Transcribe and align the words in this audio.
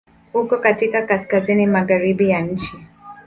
Uko 0.33 0.57
katika 0.57 1.01
kaskazini-magharibi 1.07 2.29
ya 2.29 2.41
nchi. 2.41 2.87